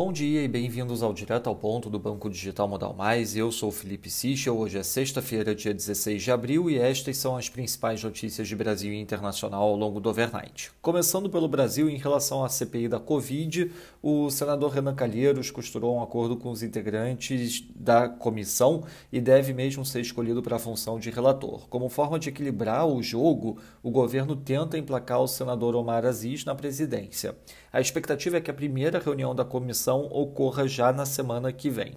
[0.00, 3.36] Bom dia e bem-vindos ao Direto ao Ponto do Banco Digital Modal Mais.
[3.36, 4.56] Eu sou Felipe Sichel.
[4.56, 8.92] Hoje é sexta-feira, dia 16 de abril, e estas são as principais notícias de Brasil
[8.92, 10.70] e internacional ao longo do overnight.
[10.80, 16.02] Começando pelo Brasil, em relação à CPI da Covid, o senador Renan Calheiros costurou um
[16.02, 21.10] acordo com os integrantes da comissão e deve mesmo ser escolhido para a função de
[21.10, 21.66] relator.
[21.68, 26.54] Como forma de equilibrar o jogo, o governo tenta emplacar o senador Omar Aziz na
[26.54, 27.34] presidência.
[27.72, 31.94] A expectativa é que a primeira reunião da comissão ocorra já na semana que vem.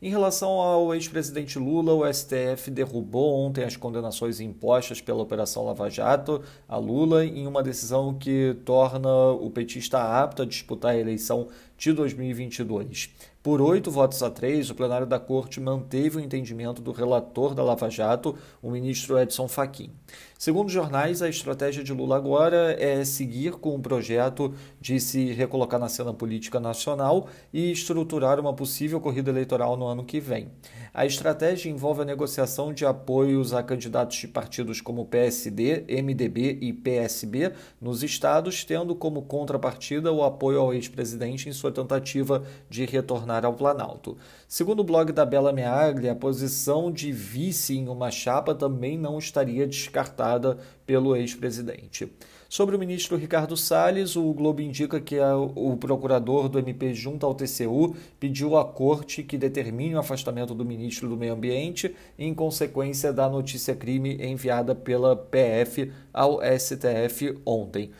[0.00, 5.88] Em relação ao ex-presidente Lula, o STF derrubou ontem as condenações impostas pela Operação Lava
[5.88, 11.48] Jato a Lula em uma decisão que torna o petista apto a disputar a eleição
[11.78, 13.10] de 2022.
[13.46, 17.62] Por oito votos a três, o plenário da Corte manteve o entendimento do relator da
[17.62, 19.92] Lava Jato, o ministro Edson Fachin.
[20.36, 25.78] Segundo jornais, a estratégia de Lula agora é seguir com o projeto de se recolocar
[25.78, 30.50] na cena política nacional e estruturar uma possível corrida eleitoral no ano que vem.
[30.92, 36.72] A estratégia envolve a negociação de apoios a candidatos de partidos como PSD, MDB e
[36.72, 43.35] PSB nos estados, tendo como contrapartida o apoio ao ex-presidente em sua tentativa de retornar
[43.44, 44.16] ao Planalto.
[44.48, 49.18] Segundo o blog da Bela Meagli, a posição de vice em uma chapa também não
[49.18, 52.10] estaria descartada pelo ex-presidente.
[52.48, 55.16] Sobre o ministro Ricardo Salles, o Globo indica que
[55.56, 60.64] o procurador do MP junto ao TCU pediu à corte que determine o afastamento do
[60.64, 67.90] ministro do Meio Ambiente em consequência da notícia crime enviada pela PF ao STF ontem.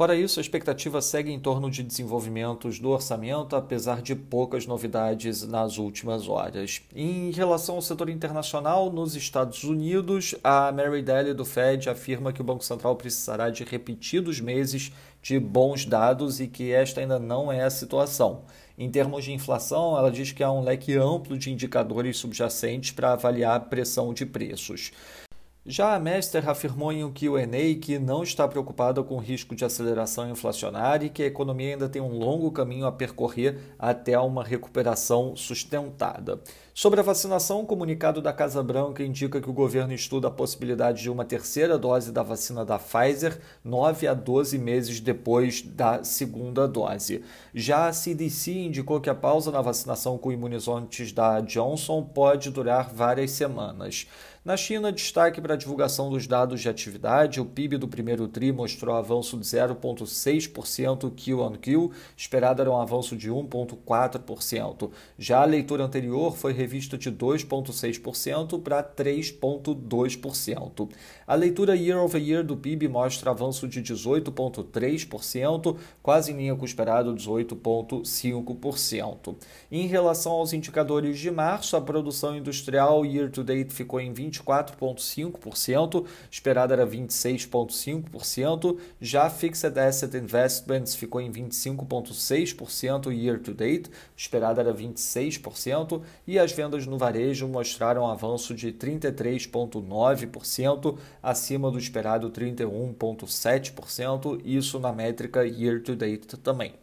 [0.00, 5.46] Fora isso, a expectativa segue em torno de desenvolvimentos do orçamento, apesar de poucas novidades
[5.46, 6.80] nas últimas horas.
[6.96, 12.40] Em relação ao setor internacional, nos Estados Unidos, a Mary Daly do Fed afirma que
[12.40, 14.90] o Banco Central precisará de repetidos meses
[15.20, 18.44] de bons dados e que esta ainda não é a situação.
[18.78, 23.12] Em termos de inflação, ela diz que há um leque amplo de indicadores subjacentes para
[23.12, 24.92] avaliar a pressão de preços.
[25.66, 29.62] Já a Mester afirmou em um Q&A que não está preocupada com o risco de
[29.62, 34.42] aceleração inflacionária e que a economia ainda tem um longo caminho a percorrer até uma
[34.42, 36.40] recuperação sustentada.
[36.72, 41.02] Sobre a vacinação, o comunicado da Casa Branca indica que o governo estuda a possibilidade
[41.02, 46.66] de uma terceira dose da vacina da Pfizer 9 a 12 meses depois da segunda
[46.66, 47.22] dose.
[47.54, 52.88] Já a CDC indicou que a pausa na vacinação com imunizantes da Johnson pode durar
[52.94, 54.06] várias semanas.
[54.42, 57.42] Na China, destaque para a divulgação dos dados de atividade.
[57.42, 63.30] O PIB do primeiro TRI mostrou avanço de 0,6% Q-on-Q, esperado era um avanço de
[63.30, 64.90] 1,4%.
[65.18, 70.88] Já a leitura anterior foi revista de 2,6% para 3,2%.
[71.26, 76.62] A leitura year over year do PIB mostra avanço de 18,3%, quase em linha com
[76.62, 79.36] o esperado 18,5%.
[79.70, 86.06] Em relação aos indicadores de março, a produção industrial year to date ficou em 24,5%,
[86.30, 94.72] esperada era 26,5%, já Fixed Asset Investments ficou em 25,6% year to date, esperada era
[94.72, 104.40] 26%, e as vendas no varejo mostraram um avanço de 33,9%, acima do esperado 31,7%,
[104.44, 106.74] isso na métrica year to date também.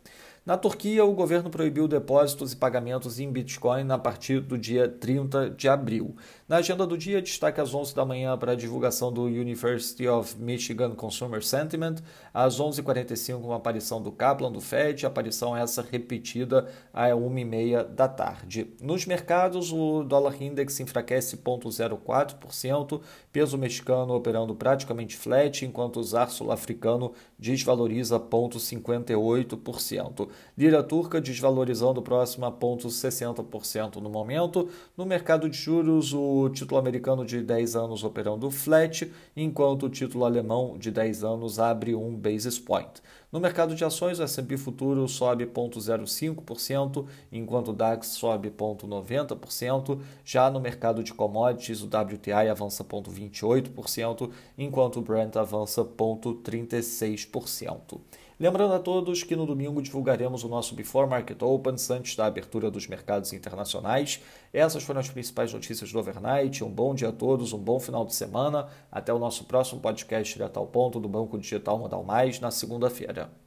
[0.48, 5.50] Na Turquia, o governo proibiu depósitos e pagamentos em Bitcoin a partir do dia 30
[5.50, 6.16] de abril.
[6.48, 10.40] Na agenda do dia, destaque às 11 da manhã para a divulgação do University of
[10.40, 11.98] Michigan Consumer Sentiment,
[12.34, 18.74] às 11h45 uma aparição do Kaplan do Fed, aparição essa repetida às 1h30 da tarde.
[18.82, 23.02] Nos mercados, o dólar index enfraquece 0,04%,
[23.34, 30.37] peso mexicano operando praticamente flat, enquanto o zar sul-africano desvaloriza 0,58%.
[30.58, 34.70] Lira turca desvalorizando próximo a 0,60% no momento.
[34.98, 40.26] No mercado de juros, o título americano de 10 anos operando flat, enquanto o título
[40.26, 43.02] alemão de 10 anos abre um basis point.
[43.30, 50.00] No mercado de ações, o S&P futuro sobe 0,05%, enquanto o DAX sobe 0,90%.
[50.24, 58.00] Já no mercado de commodities, o WTI avança 0,28%, enquanto o Brent avança 0,36%.
[58.40, 62.70] Lembrando a todos que no domingo divulgaremos o nosso Before Market Opens antes da abertura
[62.70, 64.22] dos mercados internacionais.
[64.54, 66.64] Essas foram as principais notícias do overnight.
[66.64, 68.68] Um bom dia a todos, um bom final de semana.
[68.92, 73.47] Até o nosso próximo podcast direto ao ponto do Banco Digital Modal Mais na segunda-feira.